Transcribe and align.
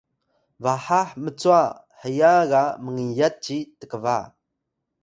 baha 0.63 0.99
mcwa 1.23 1.59
heya 2.01 2.33
ga 2.51 2.61
mngiyat 2.83 3.35
ci 3.45 3.57
tkba 3.79 4.17